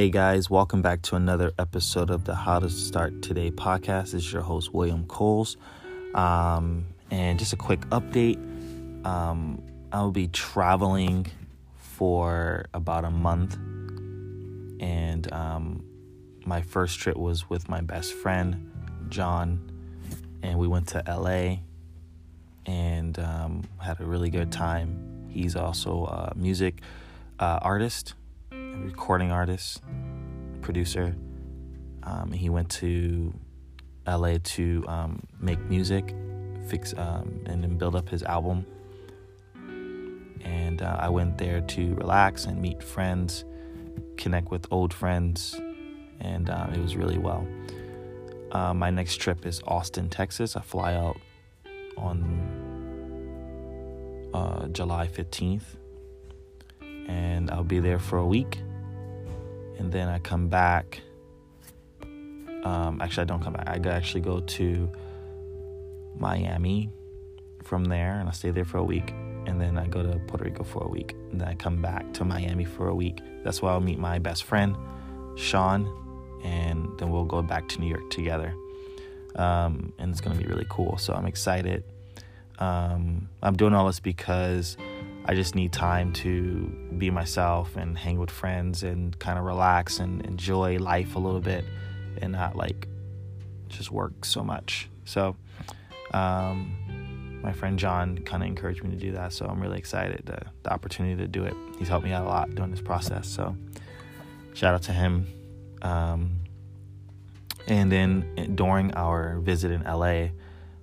Hey 0.00 0.08
guys, 0.08 0.48
welcome 0.48 0.80
back 0.80 1.02
to 1.02 1.16
another 1.16 1.52
episode 1.58 2.08
of 2.08 2.24
the 2.24 2.34
How 2.34 2.58
to 2.58 2.70
Start 2.70 3.20
Today 3.20 3.50
podcast. 3.50 4.14
Is 4.14 4.32
your 4.32 4.40
host, 4.40 4.72
William 4.72 5.04
Coles. 5.04 5.58
Um, 6.14 6.86
and 7.10 7.38
just 7.38 7.52
a 7.52 7.56
quick 7.56 7.80
update 7.90 8.38
um, 9.04 9.62
I'll 9.92 10.10
be 10.10 10.28
traveling 10.28 11.26
for 11.76 12.64
about 12.72 13.04
a 13.04 13.10
month. 13.10 13.56
And 14.80 15.30
um, 15.34 15.84
my 16.46 16.62
first 16.62 16.98
trip 16.98 17.18
was 17.18 17.50
with 17.50 17.68
my 17.68 17.82
best 17.82 18.14
friend, 18.14 18.72
John. 19.10 19.70
And 20.42 20.58
we 20.58 20.66
went 20.66 20.88
to 20.88 21.04
LA 21.06 21.58
and 22.64 23.18
um, 23.18 23.64
had 23.76 24.00
a 24.00 24.06
really 24.06 24.30
good 24.30 24.50
time. 24.50 25.28
He's 25.28 25.56
also 25.56 26.06
a 26.06 26.32
music 26.36 26.80
uh, 27.38 27.58
artist 27.60 28.14
recording 28.84 29.30
artist, 29.30 29.82
producer. 30.62 31.14
Um, 32.02 32.32
he 32.32 32.48
went 32.48 32.70
to 32.70 33.32
LA 34.06 34.38
to 34.42 34.84
um, 34.88 35.22
make 35.38 35.60
music, 35.60 36.14
fix, 36.68 36.94
um, 36.96 37.40
and 37.46 37.62
then 37.62 37.76
build 37.76 37.94
up 37.94 38.08
his 38.08 38.22
album. 38.22 38.66
And 40.42 40.82
uh, 40.82 40.96
I 40.98 41.08
went 41.08 41.38
there 41.38 41.60
to 41.60 41.94
relax 41.94 42.46
and 42.46 42.60
meet 42.60 42.82
friends, 42.82 43.44
connect 44.16 44.50
with 44.50 44.66
old 44.70 44.94
friends, 44.94 45.60
and 46.20 46.48
uh, 46.48 46.68
it 46.72 46.78
was 46.80 46.96
really 46.96 47.18
well. 47.18 47.46
Uh, 48.52 48.74
my 48.74 48.90
next 48.90 49.16
trip 49.16 49.46
is 49.46 49.62
Austin, 49.66 50.08
Texas. 50.08 50.56
I 50.56 50.60
fly 50.62 50.94
out 50.94 51.20
on 51.96 52.70
uh, 54.34 54.66
July 54.68 55.06
15th 55.08 55.76
and 57.08 57.50
I'll 57.50 57.64
be 57.64 57.80
there 57.80 57.98
for 57.98 58.18
a 58.18 58.26
week. 58.26 58.60
And 59.80 59.90
then 59.90 60.08
I 60.08 60.18
come 60.18 60.48
back. 60.48 61.00
Um, 62.02 63.00
actually, 63.00 63.22
I 63.22 63.24
don't 63.24 63.42
come 63.42 63.54
back. 63.54 63.66
I 63.66 63.88
actually 63.88 64.20
go 64.20 64.40
to 64.40 64.90
Miami 66.18 66.90
from 67.64 67.86
there, 67.86 68.20
and 68.20 68.28
I 68.28 68.32
stay 68.32 68.50
there 68.50 68.66
for 68.66 68.76
a 68.76 68.84
week. 68.84 69.14
And 69.46 69.58
then 69.58 69.78
I 69.78 69.86
go 69.86 70.02
to 70.02 70.18
Puerto 70.26 70.44
Rico 70.44 70.64
for 70.64 70.84
a 70.84 70.88
week. 70.88 71.16
And 71.32 71.40
then 71.40 71.48
I 71.48 71.54
come 71.54 71.80
back 71.80 72.12
to 72.12 72.26
Miami 72.26 72.66
for 72.66 72.88
a 72.88 72.94
week. 72.94 73.20
That's 73.42 73.62
where 73.62 73.72
I'll 73.72 73.80
meet 73.80 73.98
my 73.98 74.18
best 74.18 74.44
friend, 74.44 74.76
Sean, 75.36 75.88
and 76.44 76.86
then 76.98 77.10
we'll 77.10 77.24
go 77.24 77.40
back 77.40 77.66
to 77.70 77.80
New 77.80 77.88
York 77.88 78.10
together. 78.10 78.54
Um, 79.34 79.94
and 79.98 80.10
it's 80.10 80.20
going 80.20 80.36
to 80.36 80.42
be 80.42 80.46
really 80.46 80.66
cool. 80.68 80.98
So 80.98 81.14
I'm 81.14 81.26
excited. 81.26 81.84
Um, 82.58 83.30
I'm 83.42 83.56
doing 83.56 83.72
all 83.72 83.86
this 83.86 83.98
because 83.98 84.76
I 85.26 85.34
just 85.34 85.54
need 85.54 85.72
time 85.72 86.12
to 86.14 86.66
be 86.96 87.10
myself 87.10 87.76
and 87.76 87.96
hang 87.96 88.18
with 88.18 88.30
friends 88.30 88.82
and 88.82 89.16
kind 89.18 89.38
of 89.38 89.44
relax 89.44 89.98
and 89.98 90.24
enjoy 90.26 90.78
life 90.78 91.14
a 91.14 91.18
little 91.18 91.40
bit 91.40 91.64
and 92.20 92.32
not 92.32 92.56
like 92.56 92.88
just 93.68 93.90
work 93.90 94.24
so 94.24 94.42
much. 94.42 94.88
So, 95.04 95.36
um, 96.12 97.40
my 97.42 97.52
friend 97.52 97.78
John 97.78 98.18
kind 98.18 98.42
of 98.42 98.48
encouraged 98.48 98.82
me 98.82 98.90
to 98.90 98.96
do 98.96 99.12
that. 99.12 99.32
So, 99.32 99.46
I'm 99.46 99.60
really 99.60 99.78
excited 99.78 100.26
to, 100.26 100.40
the 100.62 100.72
opportunity 100.72 101.16
to 101.16 101.28
do 101.28 101.44
it. 101.44 101.54
He's 101.78 101.88
helped 101.88 102.04
me 102.04 102.12
out 102.12 102.24
a 102.24 102.28
lot 102.28 102.54
during 102.54 102.70
this 102.70 102.80
process. 102.80 103.28
So, 103.28 103.56
shout 104.54 104.74
out 104.74 104.82
to 104.82 104.92
him. 104.92 105.26
Um, 105.82 106.40
and 107.66 107.90
then 107.92 108.54
during 108.56 108.92
our 108.94 109.38
visit 109.38 109.70
in 109.70 109.84
LA, 109.84 110.28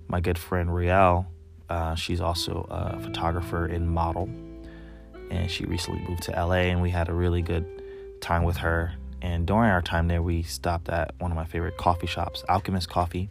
my 0.08 0.20
good 0.20 0.38
friend 0.38 0.74
Riel 0.74 1.26
uh, 1.68 1.94
she's 1.94 2.20
also 2.20 2.66
a 2.70 2.98
photographer 3.00 3.66
and 3.66 3.88
model, 3.88 4.28
and 5.30 5.50
she 5.50 5.64
recently 5.66 6.00
moved 6.08 6.22
to 6.24 6.32
LA, 6.32 6.68
and 6.70 6.80
we 6.80 6.90
had 6.90 7.08
a 7.08 7.12
really 7.12 7.42
good 7.42 7.66
time 8.20 8.44
with 8.44 8.56
her. 8.58 8.92
And 9.20 9.46
during 9.46 9.70
our 9.70 9.82
time 9.82 10.08
there, 10.08 10.22
we 10.22 10.42
stopped 10.42 10.88
at 10.88 11.14
one 11.18 11.30
of 11.30 11.36
my 11.36 11.44
favorite 11.44 11.76
coffee 11.76 12.06
shops, 12.06 12.44
Alchemist 12.48 12.88
Coffee. 12.88 13.28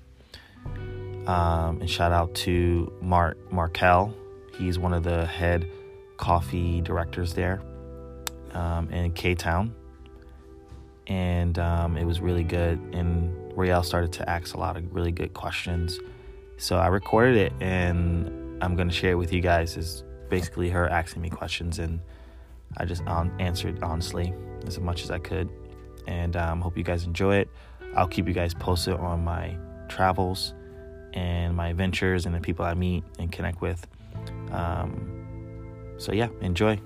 Um, 1.25 1.81
and 1.81 1.89
shout 1.89 2.11
out 2.11 2.35
to 2.35 2.91
Mark 3.01 3.37
Markel. 3.51 4.13
He's 4.57 4.79
one 4.79 4.93
of 4.93 5.03
the 5.03 5.25
head 5.25 5.69
coffee 6.17 6.81
directors 6.81 7.33
there 7.33 7.61
um, 8.53 8.89
in 8.89 9.11
K 9.13 9.35
Town. 9.35 9.73
And 11.07 11.57
um, 11.57 11.97
it 11.97 12.05
was 12.05 12.19
really 12.19 12.43
good. 12.43 12.79
And 12.93 13.57
Riel 13.57 13.83
started 13.83 14.13
to 14.13 14.29
ask 14.29 14.55
a 14.55 14.59
lot 14.59 14.77
of 14.77 14.93
really 14.93 15.11
good 15.11 15.33
questions 15.33 15.99
so 16.57 16.77
I 16.77 16.87
recorded 16.87 17.37
it 17.37 17.53
and 17.61 18.61
I'm 18.63 18.75
going 18.75 18.89
to 18.89 18.93
share 18.93 19.11
it 19.11 19.15
with 19.15 19.31
you 19.31 19.41
guys. 19.41 19.77
Is 19.77 20.03
basically 20.29 20.69
her 20.69 20.89
asking 20.89 21.21
me 21.21 21.29
questions 21.29 21.79
and 21.79 22.01
I 22.75 22.85
just 22.85 23.03
answered 23.07 23.81
honestly 23.81 24.33
as 24.65 24.79
much 24.79 25.03
as 25.03 25.11
I 25.11 25.19
could. 25.19 25.49
And 26.07 26.35
um, 26.35 26.61
hope 26.61 26.77
you 26.77 26.83
guys 26.83 27.05
enjoy 27.05 27.37
it. 27.37 27.49
I'll 27.95 28.07
keep 28.07 28.27
you 28.27 28.33
guys 28.33 28.53
posted 28.53 28.95
on 28.95 29.23
my 29.23 29.57
travels 29.87 30.53
and 31.13 31.55
my 31.55 31.69
adventures 31.69 32.25
and 32.25 32.35
the 32.35 32.39
people 32.39 32.65
I 32.65 32.73
meet 32.73 33.03
and 33.19 33.31
connect 33.31 33.61
with. 33.61 33.87
Um, 34.51 35.95
so 35.97 36.11
yeah, 36.11 36.29
enjoy. 36.41 36.79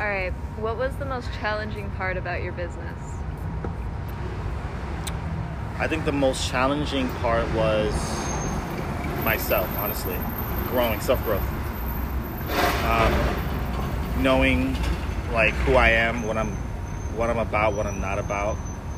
All 0.00 0.06
right, 0.06 0.32
what 0.58 0.76
was 0.76 0.94
the 0.96 1.06
most 1.06 1.28
challenging 1.40 1.90
part 1.92 2.16
about 2.16 2.42
your 2.42 2.52
business? 2.52 3.18
I 5.80 5.86
think 5.86 6.04
the 6.04 6.12
most 6.12 6.50
challenging 6.50 7.08
part 7.20 7.48
was 7.54 7.92
myself, 9.24 9.68
honestly, 9.78 10.16
growing, 10.66 11.00
self 11.00 11.22
growth. 11.24 11.42
Um, 12.84 14.22
knowing 14.22 14.76
like 15.32 15.54
who 15.54 15.74
I 15.74 15.90
am, 15.90 16.24
what 16.24 16.36
I'm, 16.36 16.50
what 17.16 17.30
I'm 17.30 17.38
about, 17.38 17.74
what 17.74 17.86
I'm 17.86 18.00
not 18.00 18.18
about, 18.18 18.56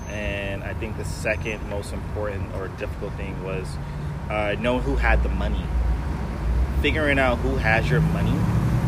and 0.09 0.65
I 0.65 0.73
think 0.73 0.97
the 0.97 1.05
second 1.05 1.69
most 1.69 1.93
important 1.93 2.55
or 2.55 2.69
difficult 2.69 3.13
thing 3.15 3.43
was 3.45 3.77
uh, 4.31 4.57
knowing 4.59 4.81
who 4.83 4.97
had 4.97 5.23
the 5.23 5.29
money, 5.29 5.63
figuring 6.81 7.19
out 7.19 7.37
who 7.39 7.57
has 7.57 7.91
your 7.91 8.01
money, 8.01 8.39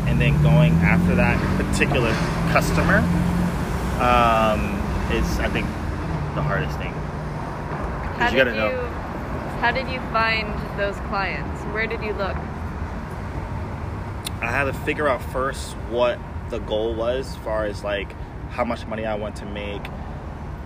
and 0.09 0.19
then 0.19 0.42
going 0.42 0.72
after 0.76 1.14
that 1.16 1.38
particular 1.60 2.12
customer 2.53 2.98
um, 4.00 4.80
is, 5.12 5.38
I 5.41 5.50
think, 5.50 5.66
the 6.34 6.41
hardest 6.41 6.78
thing. 6.78 6.94
How 8.22 8.31
you 8.31 8.44
did 8.44 8.55
you, 8.55 8.60
know. 8.60 8.87
How 9.60 9.72
did 9.72 9.88
you 9.88 9.99
find 10.12 10.78
those 10.78 10.97
clients? 11.09 11.62
Where 11.72 11.87
did 11.87 12.03
you 12.03 12.12
look? 12.12 12.37
I 14.41 14.50
had 14.50 14.65
to 14.65 14.72
figure 14.72 15.09
out 15.09 15.22
first 15.22 15.72
what 15.91 16.19
the 16.50 16.59
goal 16.60 16.94
was 16.94 17.28
as 17.28 17.37
far 17.38 17.65
as 17.65 17.83
like 17.83 18.12
how 18.50 18.65
much 18.65 18.87
money 18.87 19.06
I 19.06 19.15
want 19.15 19.37
to 19.37 19.47
make, 19.47 19.84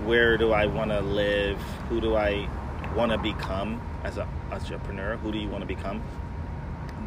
where 0.05 0.37
do 0.37 0.53
I 0.53 0.67
want 0.67 0.91
to 0.91 1.01
live, 1.01 1.59
who 1.89 2.01
do 2.01 2.15
I 2.15 2.49
want 2.95 3.13
to 3.13 3.19
become 3.19 3.81
as 4.05 4.19
an 4.19 4.27
entrepreneur, 4.51 5.17
who 5.17 5.33
do 5.33 5.39
you 5.39 5.49
want 5.49 5.63
to 5.63 5.67
become. 5.67 6.03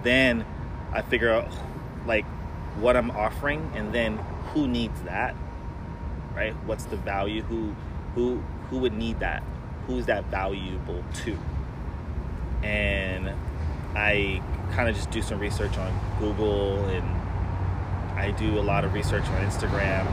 Then 0.04 0.46
I 0.92 1.02
figure 1.02 1.32
out 1.32 1.52
like 2.06 2.26
what 2.80 2.96
I'm 2.98 3.12
offering 3.12 3.72
and 3.76 3.94
then 3.94 4.18
who 4.54 4.68
needs 4.68 5.00
that, 5.02 5.36
right? 6.36 6.56
What's 6.66 6.86
the 6.86 6.98
value? 6.98 7.44
Who 7.44 7.76
who 8.16 8.42
who 8.70 8.80
would 8.80 8.94
need 8.94 9.20
that? 9.20 9.44
Who's 9.90 10.06
that 10.06 10.24
valuable 10.26 11.04
to? 11.16 11.36
And 12.62 13.34
I 13.96 14.40
kind 14.72 14.88
of 14.88 14.96
just 14.96 15.10
do 15.10 15.24
some 15.24 15.40
research 15.40 15.76
on 15.80 15.92
Google 16.20 16.86
and 16.86 17.04
I 18.16 18.32
do 18.32 18.60
a 18.60 18.62
lot 18.62 18.86
of 18.86 18.94
research 18.94 19.24
on 19.24 19.44
Instagram, 19.44 20.06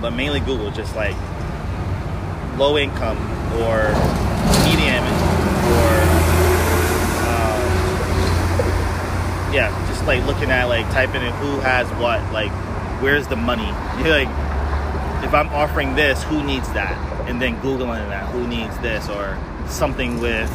but 0.00 0.10
mainly 0.10 0.38
Google, 0.38 0.70
just 0.70 0.94
like 0.94 1.16
low 2.56 2.78
income 2.78 3.18
or 3.54 3.88
medium 4.62 5.02
or 5.02 5.90
um, 7.26 7.62
yeah, 9.52 9.86
just 9.88 10.06
like 10.06 10.24
looking 10.26 10.50
at 10.52 10.66
like 10.66 10.88
typing 10.92 11.22
in 11.22 11.32
who 11.32 11.58
has 11.58 11.88
what, 12.00 12.22
like 12.32 12.52
where's 13.02 13.26
the 13.26 13.36
money? 13.36 13.66
You're 13.98 14.10
like, 14.24 14.28
if 15.24 15.34
I'm 15.34 15.48
offering 15.48 15.96
this, 15.96 16.22
who 16.22 16.44
needs 16.44 16.72
that? 16.74 17.05
And 17.26 17.40
then 17.40 17.56
googling 17.60 18.08
that 18.08 18.28
who 18.32 18.46
needs 18.46 18.76
this 18.78 19.08
or 19.08 19.38
something 19.68 20.20
with 20.20 20.50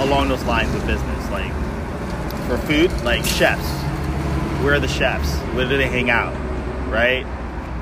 along 0.00 0.28
those 0.28 0.44
lines 0.44 0.74
of 0.74 0.86
business 0.86 1.30
like 1.30 1.52
for 2.46 2.58
food? 2.66 2.90
like 3.02 3.24
chefs. 3.24 3.68
Where 4.62 4.74
are 4.74 4.80
the 4.80 4.88
chefs? 4.88 5.36
Where 5.54 5.68
do 5.68 5.76
they 5.76 5.86
hang 5.88 6.10
out? 6.10 6.34
Right? 6.90 7.24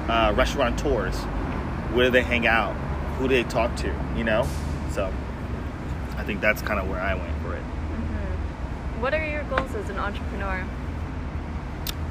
Uh, 0.09 0.33
restaurant 0.35 0.79
tours 0.79 1.17
where 1.93 2.07
do 2.07 2.11
they 2.11 2.23
hang 2.23 2.47
out? 2.47 2.75
Who 3.17 3.29
do 3.29 3.35
they 3.35 3.49
talk 3.49 3.75
to? 3.77 3.95
You 4.17 4.25
know? 4.25 4.47
So 4.93 5.13
i 6.17 6.25
think 6.25 6.41
that's 6.41 6.61
kind 6.63 6.81
of 6.81 6.89
where 6.91 7.01
i 7.01 7.15
went 7.15 7.43
for 7.43 7.55
it. 7.55 7.63
Mm-hmm. 7.63 9.01
what 9.01 9.15
are 9.15 9.25
your 9.25 9.45
goals 9.45 9.73
as 9.77 9.89
an 9.89 9.99
entrepreneur 9.99 10.67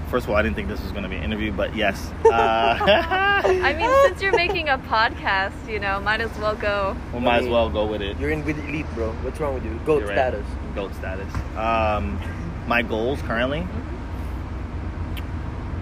First 0.10 0.26
of 0.26 0.30
all, 0.30 0.36
I 0.38 0.42
didn't 0.42 0.56
think 0.56 0.70
this 0.70 0.82
was 0.82 0.92
going 0.92 1.04
to 1.04 1.10
be 1.10 1.18
an 1.18 1.24
interview, 1.24 1.52
but 1.52 1.76
yes. 1.76 2.12
Uh, 2.28 3.42
I 3.44 3.74
mean, 3.74 3.90
since 4.06 4.22
you're 4.22 4.36
making 4.36 4.70
a 4.70 4.78
podcast, 4.78 5.70
you 5.70 5.80
know, 5.80 6.00
might 6.00 6.22
as 6.22 6.36
well 6.38 6.56
go. 6.56 6.96
We 7.14 7.20
might 7.20 7.44
as 7.44 7.48
well 7.48 7.70
go 7.70 7.86
with 7.86 8.02
it. 8.02 8.18
You're 8.20 8.32
in 8.32 8.44
with 8.46 8.58
elite, 8.68 8.86
bro. 8.96 9.12
What's 9.22 9.40
wrong 9.40 9.54
with 9.54 9.64
you? 9.64 9.80
Goat 9.86 10.06
status. 10.06 10.46
Goat 10.76 10.94
status. 10.96 11.34
Um, 11.56 12.20
my 12.68 12.82
goals 12.82 13.22
currently. 13.22 13.60
Mm-hmm. 13.60 13.98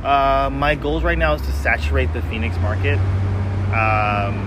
Uh, 0.06 0.50
my 0.51 0.75
goals 0.75 1.04
right 1.04 1.18
now 1.18 1.33
is 1.33 1.42
to 1.42 1.51
saturate 1.51 2.13
the 2.13 2.21
Phoenix 2.24 2.57
market. 2.60 3.00
Um, 3.74 4.45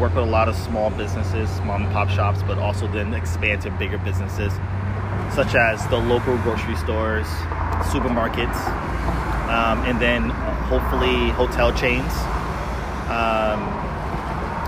work 0.00 0.14
with 0.14 0.24
a 0.24 0.26
lot 0.30 0.48
of 0.48 0.56
small 0.56 0.90
businesses, 0.90 1.48
mom 1.60 1.84
and 1.84 1.92
pop 1.92 2.08
shops, 2.08 2.42
but 2.42 2.58
also 2.58 2.88
then 2.88 3.14
expand 3.14 3.62
to 3.62 3.70
bigger 3.72 3.98
businesses, 3.98 4.52
such 5.34 5.54
as 5.54 5.86
the 5.88 5.96
local 5.96 6.36
grocery 6.38 6.76
stores, 6.76 7.26
supermarkets, 7.84 8.56
um, 9.48 9.84
and 9.86 10.00
then 10.00 10.30
hopefully 10.68 11.30
hotel 11.30 11.72
chains. 11.72 12.12
Um, 13.08 13.62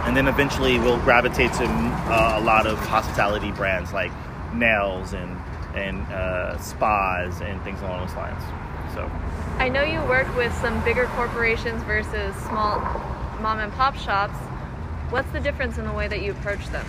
and 0.07 0.17
then 0.17 0.29
eventually 0.29 0.79
we'll 0.79 1.01
gravitate 1.01 1.53
to 1.55 1.65
uh, 1.65 2.39
a 2.39 2.41
lot 2.41 2.67
of 2.67 2.79
hospitality 2.79 3.51
brands 3.53 3.93
like 3.93 4.13
nails 4.55 5.13
and 5.13 5.39
and 5.75 6.01
uh, 6.13 6.59
spas 6.59 7.41
and 7.41 7.63
things 7.63 7.81
along 7.83 8.07
those 8.07 8.17
lines. 8.17 8.43
So 8.95 9.11
I 9.59 9.69
know 9.69 9.83
you 9.83 10.01
work 10.05 10.35
with 10.37 10.55
some 10.55 10.83
bigger 10.85 11.07
corporations 11.09 11.83
versus 11.83 12.35
small 12.37 12.81
mom 13.41 13.59
and 13.61 13.73
pop 13.73 13.97
shops. 13.97 14.37
What's 15.11 15.31
the 15.33 15.41
difference 15.41 15.79
in 15.79 15.85
the 15.85 15.93
way 15.93 16.09
that 16.09 16.23
you 16.23 16.33
approach 16.33 16.67
them? 16.69 16.87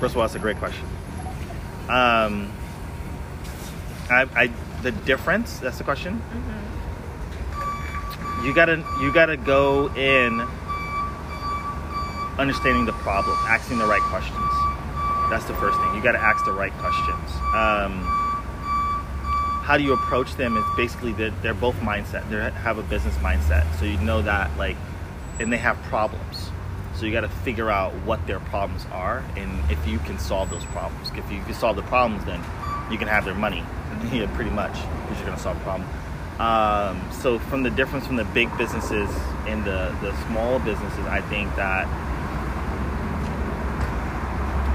First 0.00 0.14
of 0.14 0.18
all, 0.18 0.22
that's 0.22 0.34
a 0.34 0.38
great 0.38 0.58
question. 0.58 0.84
Um, 1.88 2.50
I, 4.10 4.26
I 4.34 4.50
the 4.84 4.92
difference. 4.92 5.58
That's 5.58 5.78
the 5.78 5.84
question. 5.84 6.22
Mm-hmm. 6.30 6.74
You 8.46 8.54
gotta 8.54 8.84
you 9.00 9.12
gotta 9.12 9.36
go 9.36 9.88
in 9.94 10.46
understanding 12.38 12.84
the 12.84 12.92
problem, 12.92 13.36
asking 13.48 13.78
the 13.78 13.86
right 13.86 14.02
questions. 14.02 14.38
That's 15.30 15.46
the 15.46 15.54
first 15.54 15.80
thing. 15.80 15.94
You 15.94 16.02
gotta 16.02 16.20
ask 16.20 16.44
the 16.44 16.52
right 16.52 16.72
questions. 16.74 17.30
Um, 17.54 18.04
how 19.64 19.78
do 19.78 19.82
you 19.82 19.94
approach 19.94 20.36
them? 20.36 20.58
Is 20.58 20.64
basically 20.76 21.12
they're, 21.12 21.30
they're 21.42 21.54
both 21.54 21.76
mindset. 21.76 22.28
They 22.28 22.36
have 22.60 22.76
a 22.76 22.82
business 22.82 23.16
mindset, 23.16 23.64
so 23.78 23.86
you 23.86 23.96
know 23.98 24.20
that 24.22 24.56
like, 24.58 24.76
and 25.40 25.50
they 25.50 25.56
have 25.56 25.78
problems. 25.84 26.50
So 26.96 27.06
you 27.06 27.12
got 27.12 27.22
to 27.22 27.28
figure 27.28 27.70
out 27.70 27.92
what 28.04 28.26
their 28.26 28.40
problems 28.40 28.84
are, 28.92 29.24
and 29.36 29.70
if 29.70 29.84
you 29.88 29.98
can 30.00 30.18
solve 30.18 30.50
those 30.50 30.64
problems. 30.66 31.10
If 31.16 31.32
you 31.32 31.42
can 31.42 31.54
solve 31.54 31.76
the 31.76 31.82
problems, 31.82 32.24
then 32.26 32.40
you 32.90 32.98
can 32.98 33.08
have 33.08 33.24
their 33.24 33.34
money, 33.34 33.64
yeah, 34.12 34.30
pretty 34.34 34.50
much, 34.50 34.72
because 34.72 35.18
you're 35.18 35.26
gonna 35.26 35.38
solve 35.38 35.58
the 35.58 35.64
problem. 35.64 35.88
Um, 36.38 37.00
so 37.12 37.38
from 37.38 37.62
the 37.62 37.70
difference 37.70 38.06
from 38.06 38.16
the 38.16 38.24
big 38.24 38.50
businesses 38.58 39.08
and 39.46 39.64
the 39.64 39.94
the 40.02 40.12
small 40.26 40.58
businesses, 40.58 41.06
I 41.06 41.20
think 41.20 41.54
that 41.54 41.86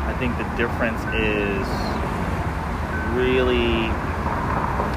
I 0.07 0.13
think 0.17 0.37
the 0.37 0.47
difference 0.55 1.01
is 1.13 1.67
really 3.15 3.91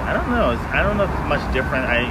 I 0.06 0.12
don't 0.14 0.30
know. 0.30 0.52
It's, 0.52 0.62
I 0.72 0.82
don't 0.82 0.96
know 0.96 1.04
if 1.04 1.10
it's 1.10 1.28
much 1.28 1.52
different. 1.52 1.86
I 1.86 2.06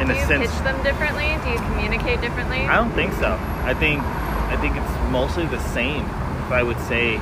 in 0.00 0.08
Do 0.08 0.14
a 0.14 0.16
you 0.16 0.26
sense 0.26 0.50
pitch 0.50 0.64
them 0.64 0.82
differently? 0.82 1.36
Do 1.44 1.50
you 1.50 1.58
communicate 1.70 2.20
differently? 2.20 2.66
I 2.66 2.76
don't 2.76 2.92
think 2.92 3.12
so. 3.14 3.38
I 3.64 3.74
think 3.74 4.02
I 4.02 4.56
think 4.56 4.76
it's 4.76 5.12
mostly 5.12 5.46
the 5.46 5.60
same. 5.70 6.04
If 6.46 6.52
I 6.52 6.62
would 6.62 6.80
say 6.80 7.16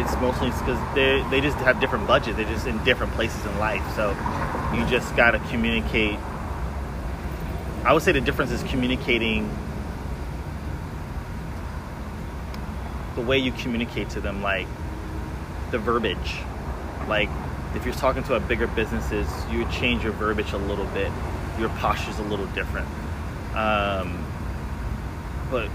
it's 0.00 0.14
mostly 0.16 0.48
because 0.48 0.94
they 0.94 1.24
they 1.30 1.40
just 1.40 1.56
have 1.58 1.80
different 1.80 2.06
budget. 2.06 2.36
They're 2.36 2.46
just 2.46 2.66
in 2.66 2.82
different 2.84 3.12
places 3.12 3.44
in 3.44 3.58
life. 3.58 3.82
So 3.94 4.10
you 4.74 4.84
just 4.86 5.14
got 5.16 5.32
to 5.32 5.38
communicate. 5.50 6.18
I 7.84 7.92
would 7.92 8.02
say 8.02 8.12
the 8.12 8.20
difference 8.20 8.50
is 8.50 8.62
communicating 8.64 9.48
the 13.14 13.22
way 13.22 13.38
you 13.38 13.52
communicate 13.52 14.10
to 14.10 14.20
them, 14.20 14.42
like 14.42 14.66
the 15.70 15.78
verbiage. 15.78 16.36
Like 17.08 17.28
if 17.74 17.84
you're 17.84 17.94
talking 17.94 18.22
to 18.24 18.34
a 18.34 18.40
bigger 18.40 18.66
businesses, 18.66 19.28
you 19.50 19.58
would 19.58 19.70
change 19.70 20.02
your 20.02 20.12
verbiage 20.12 20.52
a 20.52 20.58
little 20.58 20.86
bit. 20.86 21.12
Your 21.58 21.68
posture's 21.68 22.18
a 22.18 22.24
little 22.24 22.46
different. 22.46 22.88
Um, 23.54 24.24
but 25.50 25.68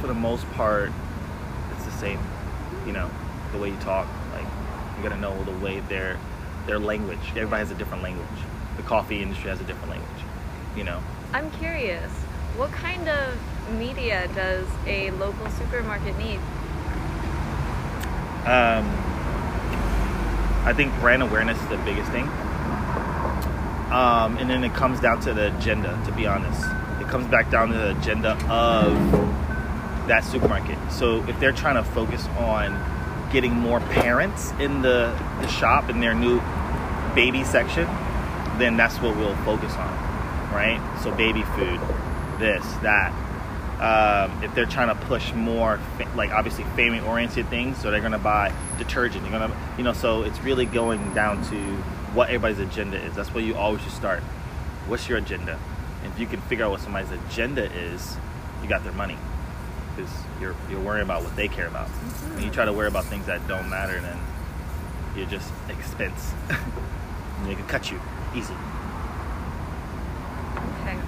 for 0.00 0.06
the 0.06 0.14
most 0.14 0.48
part, 0.52 0.92
it's 1.72 1.84
the 1.84 1.90
same. 1.92 2.20
You 2.86 2.92
know, 2.92 3.10
the 3.52 3.58
way 3.58 3.70
you 3.70 3.76
talk. 3.78 4.06
Like 4.32 4.46
you 4.96 5.02
got 5.02 5.14
to 5.14 5.20
know 5.20 5.42
the 5.44 5.56
way 5.64 5.80
their 5.80 6.18
their 6.66 6.78
language. 6.78 7.18
Everybody 7.30 7.60
has 7.60 7.70
a 7.70 7.74
different 7.74 8.02
language. 8.02 8.26
The 8.76 8.82
coffee 8.82 9.22
industry 9.22 9.50
has 9.50 9.60
a 9.60 9.64
different 9.64 9.90
language. 9.90 10.24
You 10.76 10.84
know. 10.84 11.02
I'm 11.32 11.50
curious. 11.52 12.10
What 12.56 12.72
kind 12.72 13.08
of 13.08 13.38
media 13.78 14.28
does 14.34 14.66
a 14.86 15.10
local 15.12 15.48
supermarket 15.50 16.16
need? 16.18 16.38
Um, 18.46 18.86
I 20.64 20.72
think 20.74 20.94
brand 21.00 21.22
awareness 21.22 21.60
is 21.60 21.68
the 21.68 21.78
biggest 21.78 22.10
thing. 22.12 22.28
Um, 23.90 24.36
and 24.38 24.48
then 24.48 24.64
it 24.64 24.74
comes 24.74 25.00
down 25.00 25.20
to 25.22 25.34
the 25.34 25.56
agenda, 25.56 26.00
to 26.06 26.12
be 26.12 26.26
honest. 26.26 26.60
It 27.00 27.08
comes 27.08 27.26
back 27.28 27.50
down 27.50 27.68
to 27.68 27.74
the 27.74 27.98
agenda 27.98 28.32
of 28.48 28.94
that 30.08 30.24
supermarket. 30.24 30.78
So 30.90 31.24
if 31.28 31.38
they're 31.40 31.52
trying 31.52 31.76
to 31.76 31.84
focus 31.90 32.26
on 32.38 32.74
getting 33.32 33.52
more 33.52 33.80
parents 33.80 34.52
in 34.60 34.82
the, 34.82 35.16
the 35.40 35.48
shop 35.48 35.90
in 35.90 36.00
their 36.00 36.14
new 36.14 36.40
baby 37.14 37.44
section, 37.44 37.84
then 38.58 38.76
that's 38.76 38.96
what 38.96 39.16
we'll 39.16 39.36
focus 39.36 39.72
on, 39.74 39.88
right? 40.52 40.80
So 41.02 41.12
baby 41.12 41.42
food, 41.42 41.80
this, 42.38 42.64
that. 42.82 43.12
Um, 43.80 44.42
if 44.42 44.54
they're 44.54 44.64
trying 44.64 44.88
to 44.88 45.06
push 45.06 45.34
more, 45.34 45.78
like 46.14 46.30
obviously 46.30 46.64
family 46.76 47.00
oriented 47.00 47.48
things, 47.48 47.76
so 47.78 47.90
they're 47.90 48.00
gonna 48.00 48.18
buy 48.18 48.52
detergent. 48.78 49.22
You're 49.28 49.38
gonna, 49.38 49.54
you 49.76 49.84
know, 49.84 49.92
so 49.92 50.22
it's 50.22 50.40
really 50.40 50.64
going 50.64 51.12
down 51.12 51.44
to 51.50 51.56
what 52.14 52.28
everybody's 52.28 52.58
agenda 52.58 52.96
is. 52.96 53.14
That's 53.14 53.34
where 53.34 53.44
you 53.44 53.54
always 53.54 53.82
should 53.82 53.92
start. 53.92 54.20
What's 54.86 55.08
your 55.08 55.18
agenda? 55.18 55.58
If 56.04 56.18
you 56.18 56.26
can 56.26 56.40
figure 56.42 56.64
out 56.64 56.70
what 56.70 56.80
somebody's 56.80 57.10
agenda 57.10 57.70
is, 57.70 58.16
you 58.62 58.68
got 58.68 58.82
their 58.82 58.94
money 58.94 59.18
because 59.96 60.12
you're 60.40 60.54
you're 60.70 60.80
worrying 60.80 61.04
about 61.04 61.22
what 61.22 61.34
they 61.36 61.48
care 61.48 61.66
about. 61.66 61.88
When 61.88 62.44
you 62.44 62.50
try 62.50 62.64
to 62.64 62.72
worry 62.72 62.88
about 62.88 63.04
things 63.06 63.26
that 63.26 63.46
don't 63.48 63.68
matter, 63.70 64.00
then 64.00 64.18
you're 65.16 65.26
just 65.26 65.50
expense. 65.68 66.32
and 66.50 67.46
they 67.46 67.54
can 67.54 67.66
cut 67.66 67.90
you 67.90 68.00
easy. 68.34 68.52
Okay. 70.82 70.98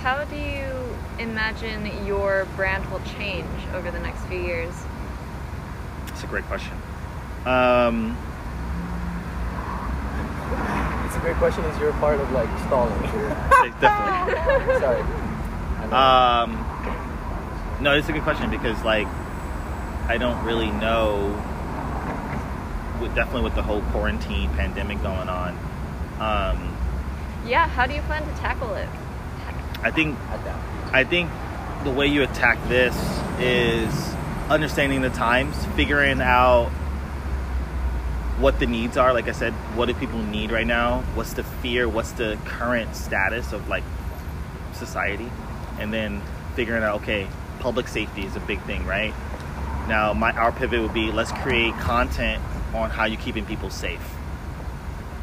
How 0.00 0.24
do 0.24 0.36
you 0.36 0.72
imagine 1.18 2.06
your 2.06 2.46
brand 2.56 2.90
will 2.90 3.02
change 3.18 3.46
over 3.74 3.90
the 3.90 4.00
next 4.00 4.22
few 4.26 4.40
years? 4.40 4.74
It's 6.08 6.24
a 6.24 6.26
great 6.26 6.44
question. 6.44 6.72
Um, 7.44 8.16
It's 11.06 11.16
a 11.16 11.20
great 11.20 11.36
question. 11.36 11.64
Is 11.64 11.78
you're 11.80 11.88
a 11.88 12.00
part 12.00 12.20
of 12.20 12.30
like 12.32 12.50
stalling? 12.66 13.00
definitely. 13.80 14.78
Sorry. 14.78 15.02
I 15.02 15.86
know. 15.86 15.96
Um, 15.96 16.67
no, 17.80 17.94
it's 17.94 18.08
a 18.08 18.12
good 18.12 18.22
question 18.22 18.50
because 18.50 18.82
like 18.84 19.06
I 20.08 20.16
don't 20.18 20.44
really 20.44 20.70
know. 20.70 21.44
With, 23.00 23.14
definitely 23.14 23.42
with 23.42 23.54
the 23.54 23.62
whole 23.62 23.82
quarantine 23.92 24.50
pandemic 24.54 25.00
going 25.02 25.28
on, 25.28 25.56
um, 26.18 26.76
Yeah, 27.46 27.68
how 27.68 27.86
do 27.86 27.94
you 27.94 28.02
plan 28.02 28.26
to 28.26 28.40
tackle 28.40 28.74
it? 28.74 28.88
I 29.82 29.92
think 29.92 30.18
I 30.92 31.04
think 31.04 31.30
the 31.84 31.90
way 31.90 32.08
you 32.08 32.22
attack 32.24 32.58
this 32.68 32.96
is 33.38 34.14
understanding 34.50 35.02
the 35.02 35.10
times, 35.10 35.64
figuring 35.76 36.20
out 36.20 36.70
what 38.38 38.58
the 38.58 38.66
needs 38.66 38.96
are. 38.96 39.12
Like 39.12 39.28
I 39.28 39.32
said, 39.32 39.52
what 39.76 39.86
do 39.86 39.94
people 39.94 40.20
need 40.20 40.50
right 40.50 40.66
now? 40.66 41.02
What's 41.14 41.34
the 41.34 41.44
fear? 41.44 41.88
What's 41.88 42.12
the 42.12 42.38
current 42.44 42.96
status 42.96 43.52
of 43.52 43.68
like 43.68 43.84
society? 44.72 45.30
And 45.78 45.92
then 45.92 46.22
figuring 46.54 46.82
out, 46.82 47.02
okay, 47.02 47.28
public 47.60 47.88
safety 47.88 48.24
is 48.24 48.36
a 48.36 48.40
big 48.40 48.60
thing, 48.62 48.86
right? 48.86 49.14
Now, 49.88 50.12
my 50.12 50.32
our 50.32 50.52
pivot 50.52 50.80
would 50.80 50.94
be 50.94 51.10
let's 51.10 51.32
create 51.32 51.74
content 51.74 52.42
on 52.74 52.90
how 52.90 53.04
you're 53.04 53.20
keeping 53.20 53.46
people 53.46 53.70
safe, 53.70 54.02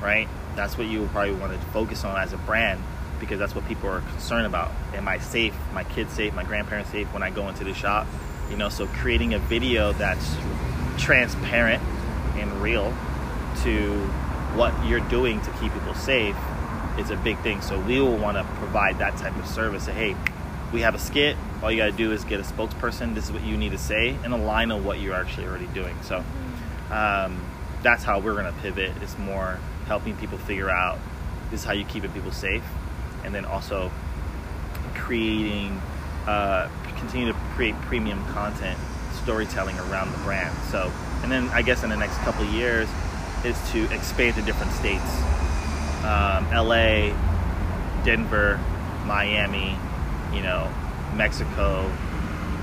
right? 0.01 0.27
That's 0.55 0.77
what 0.77 0.87
you 0.87 1.01
would 1.01 1.11
probably 1.11 1.33
want 1.33 1.53
to 1.53 1.59
focus 1.67 2.03
on 2.03 2.17
as 2.17 2.33
a 2.33 2.37
brand 2.37 2.81
because 3.19 3.39
that's 3.39 3.55
what 3.55 3.67
people 3.67 3.89
are 3.89 4.01
concerned 4.01 4.45
about. 4.45 4.71
Am 4.93 5.07
I 5.07 5.19
safe? 5.19 5.53
My 5.73 5.83
kids 5.83 6.13
safe? 6.13 6.33
My 6.33 6.43
grandparents 6.43 6.91
safe 6.91 7.11
when 7.13 7.23
I 7.23 7.29
go 7.29 7.47
into 7.47 7.63
the 7.63 7.73
shop? 7.73 8.07
You 8.49 8.57
know, 8.57 8.69
so 8.69 8.87
creating 8.87 9.33
a 9.33 9.39
video 9.39 9.93
that's 9.93 10.35
transparent 10.97 11.81
and 12.35 12.51
real 12.61 12.93
to 13.63 13.93
what 14.55 14.73
you're 14.85 14.99
doing 15.01 15.41
to 15.41 15.51
keep 15.51 15.73
people 15.73 15.93
safe 15.93 16.35
is 16.97 17.09
a 17.09 17.17
big 17.17 17.39
thing. 17.39 17.61
So 17.61 17.79
we 17.79 17.99
will 17.99 18.17
want 18.17 18.37
to 18.37 18.43
provide 18.55 18.99
that 18.99 19.17
type 19.17 19.35
of 19.37 19.47
service. 19.47 19.85
Say, 19.85 19.93
hey, 19.93 20.15
we 20.73 20.81
have 20.81 20.95
a 20.95 20.99
skit. 20.99 21.37
All 21.63 21.71
you 21.71 21.77
got 21.77 21.85
to 21.85 21.91
do 21.91 22.11
is 22.11 22.23
get 22.25 22.39
a 22.39 22.43
spokesperson. 22.43 23.15
This 23.15 23.25
is 23.25 23.31
what 23.31 23.43
you 23.43 23.57
need 23.57 23.71
to 23.71 23.77
say 23.77 24.17
and 24.23 24.33
align 24.33 24.71
on 24.71 24.83
what 24.83 24.99
you're 24.99 25.15
actually 25.15 25.47
already 25.47 25.67
doing. 25.67 25.95
So 26.03 26.23
um, 26.91 27.41
that's 27.81 28.03
how 28.03 28.19
we're 28.19 28.33
going 28.33 28.45
to 28.53 28.59
pivot. 28.61 28.91
It's 29.01 29.17
more 29.17 29.59
helping 29.87 30.15
people 30.17 30.37
figure 30.37 30.69
out 30.69 30.97
this 31.51 31.61
is 31.61 31.65
how 31.65 31.73
you 31.73 31.85
keep 31.85 32.03
people 32.13 32.31
safe, 32.31 32.63
and 33.23 33.33
then 33.33 33.45
also 33.45 33.91
creating, 34.95 35.79
uh, 36.27 36.67
continue 36.97 37.27
to 37.31 37.37
create 37.55 37.75
premium 37.81 38.23
content, 38.27 38.77
storytelling 39.23 39.77
around 39.79 40.11
the 40.11 40.17
brand. 40.19 40.55
So, 40.71 40.91
and 41.23 41.31
then 41.31 41.47
I 41.49 41.61
guess 41.61 41.83
in 41.83 41.89
the 41.89 41.97
next 41.97 42.17
couple 42.19 42.43
years 42.45 42.89
is 43.43 43.57
to 43.71 43.85
expand 43.93 44.35
to 44.35 44.41
different 44.41 44.71
states. 44.73 45.03
um, 46.03 46.45
LA, 46.51 47.13
Denver, 48.03 48.59
Miami, 49.05 49.77
you 50.35 50.41
know, 50.41 50.71
Mexico, 51.15 51.89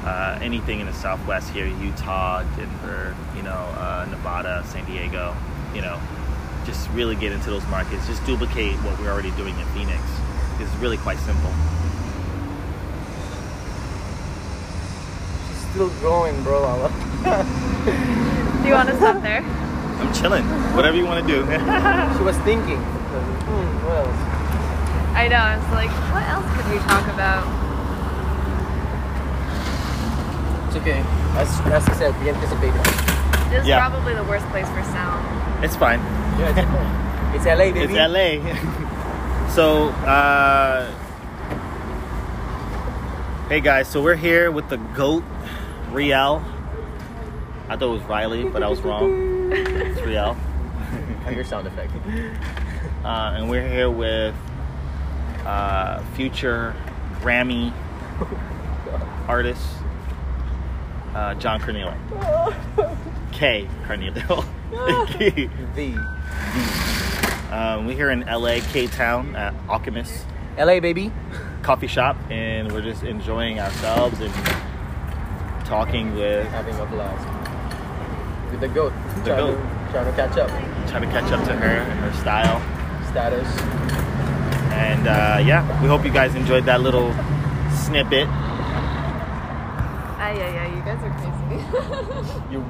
uh, 0.04 0.38
anything 0.42 0.80
in 0.80 0.86
the 0.86 0.92
Southwest 0.92 1.50
here, 1.50 1.66
Utah, 1.66 2.42
Denver, 2.56 3.16
you 3.36 3.42
know, 3.42 3.50
uh, 3.50 4.06
Nevada, 4.10 4.64
San 4.66 4.84
Diego, 4.84 5.34
you 5.74 5.80
know, 5.80 6.00
just 6.66 6.88
really 6.90 7.16
get 7.16 7.32
into 7.32 7.50
those 7.50 7.66
markets. 7.68 8.06
Just 8.06 8.24
duplicate 8.26 8.74
what 8.84 8.98
we're 9.00 9.10
already 9.10 9.30
doing 9.32 9.58
in 9.58 9.66
Phoenix. 9.68 10.00
It's 10.60 10.74
really 10.76 10.98
quite 10.98 11.18
simple. 11.18 11.50
She's 15.48 15.70
still 15.70 15.88
growing, 16.00 16.40
bro. 16.42 16.62
Do 18.62 18.68
you 18.68 18.74
want 18.74 18.88
to 18.88 18.96
stop 18.96 19.22
there? 19.22 19.42
I'm 19.42 20.12
chilling. 20.12 20.44
Whatever 20.76 20.96
you 20.96 21.04
want 21.04 21.26
to 21.26 21.32
do. 21.32 21.42
she 22.16 22.22
was 22.22 22.36
thinking. 22.38 22.78
What 25.22 25.30
else? 25.30 25.38
I 25.38 25.38
know. 25.38 25.44
I 25.44 25.56
was 25.56 25.70
like, 25.70 25.90
what 26.12 26.26
else 26.28 26.46
could 26.56 26.66
we 26.72 26.78
talk 26.78 27.06
about? 27.14 27.46
It's 30.66 30.76
okay. 30.76 31.04
As, 31.38 31.60
as 31.72 31.88
I 31.88 31.92
said, 31.94 32.20
we 32.20 32.30
anticipated. 32.30 32.82
This 33.50 33.62
is 33.62 33.68
Yeah. 33.68 33.88
probably 33.88 34.14
the 34.14 34.24
worst 34.24 34.46
place 34.48 34.66
for 34.68 34.82
sound. 34.84 35.64
it's 35.64 35.76
fine. 35.76 36.00
Yeah, 36.38 36.48
it's, 36.48 36.68
fine. 36.68 37.34
it's 37.36 37.46
LA, 37.46 37.70
baby. 37.70 37.94
It's 37.94 37.94
LA. 37.94 39.48
so, 39.54 39.90
uh, 40.06 40.90
hey 43.48 43.60
guys, 43.60 43.86
so 43.86 44.02
we're 44.02 44.16
here 44.16 44.50
with 44.50 44.68
the 44.70 44.78
GOAT, 44.78 45.22
Riel. 45.92 46.42
I 47.68 47.76
thought 47.76 47.82
it 47.82 47.86
was 47.86 48.02
Riley, 48.02 48.44
but 48.48 48.62
I 48.64 48.68
was 48.68 48.80
wrong. 48.80 49.52
It's 49.52 50.00
Riel. 50.00 50.36
And 51.24 51.36
your 51.36 51.44
sound 51.44 51.68
effect. 51.68 51.92
Uh, 53.04 53.34
and 53.36 53.48
we're 53.48 53.68
here 53.68 53.88
with 53.88 54.34
uh, 55.46 56.02
future 56.14 56.74
Grammy 57.20 57.72
artist 59.28 59.66
uh, 61.14 61.34
John 61.34 61.60
Cornelio. 61.60 61.94
K. 63.32 63.68
Cornelio. 63.86 64.44
The 65.74 65.94
um, 67.52 67.86
we're 67.86 67.94
here 67.94 68.10
in 68.10 68.20
LA, 68.20 68.60
K 68.72 68.86
Town, 68.86 69.36
at 69.36 69.52
Alchemist 69.68 70.24
LA, 70.56 70.80
baby. 70.80 71.12
Coffee 71.62 71.86
Shop, 71.86 72.16
and 72.30 72.72
we're 72.72 72.80
just 72.80 73.02
enjoying 73.02 73.60
ourselves 73.60 74.18
and 74.20 74.32
talking 75.66 76.14
with, 76.14 76.46
Having 76.48 76.78
a 76.80 76.86
blast. 76.86 78.50
With 78.50 78.60
the 78.60 78.68
goat. 78.68 78.92
The 79.16 79.24
trying, 79.24 79.38
goat. 79.38 79.56
To, 79.56 79.92
trying 79.92 80.06
to 80.06 80.12
catch 80.12 80.38
up. 80.38 80.48
trying 80.88 81.02
to 81.02 81.08
catch 81.08 81.30
up 81.30 81.44
to 81.46 81.52
her 81.52 81.66
and 81.66 82.00
her 82.00 82.12
style. 82.20 82.60
Status. 83.10 83.81
And 84.82 85.06
uh, 85.06 85.38
yeah, 85.46 85.62
we 85.80 85.86
hope 85.86 86.04
you 86.04 86.10
guys 86.10 86.34
enjoyed 86.34 86.64
that 86.64 86.80
little 86.80 87.14
snippet. 87.86 88.26
Ay, 90.18 90.34
ay, 90.42 90.58
ay, 90.58 90.68
you 90.74 90.82
guys 90.82 90.98
are 91.06 91.14
crazy. 91.18 91.58